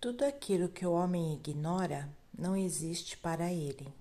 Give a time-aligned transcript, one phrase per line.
[0.00, 3.92] Tudo aquilo que o homem ignora não existe para ele.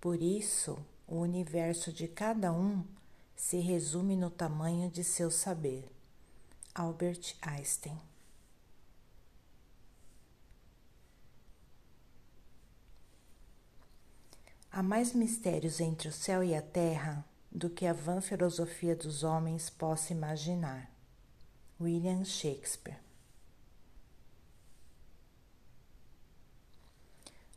[0.00, 2.84] Por isso, o universo de cada um
[3.34, 5.90] se resume no tamanho de seu saber.
[6.72, 8.00] Albert Einstein
[14.70, 19.24] Há mais mistérios entre o céu e a terra do que a vã filosofia dos
[19.24, 20.88] homens possa imaginar.
[21.80, 23.11] William Shakespeare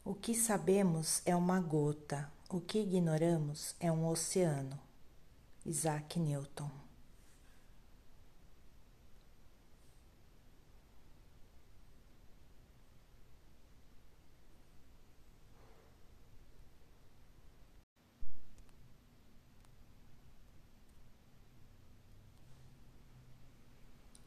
[0.05, 4.80] O que sabemos é uma gota, o que ignoramos é um oceano.
[5.66, 6.70] Isaac Newton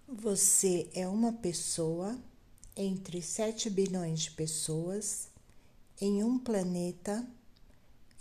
[0.09, 2.19] Você é uma pessoa
[2.75, 5.29] entre 7 bilhões de pessoas
[6.01, 7.29] em um planeta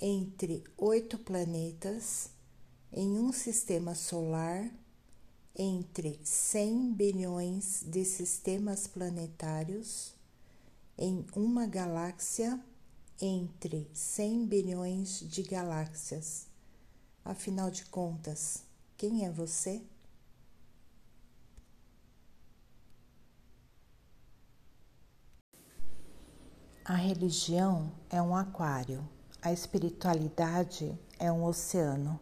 [0.01, 2.29] entre oito planetas
[2.91, 4.71] em um sistema solar
[5.55, 10.15] entre 100 bilhões de sistemas planetários
[10.97, 12.59] em uma galáxia
[13.21, 16.47] entre 100 bilhões de galáxias.
[17.23, 18.63] Afinal de contas,
[18.97, 19.83] quem é você?
[26.89, 29.05] A religião é um aquário,
[29.41, 32.17] a espiritualidade é um oceano.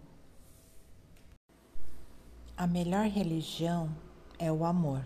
[2.58, 3.96] A melhor religião
[4.40, 5.06] é o amor.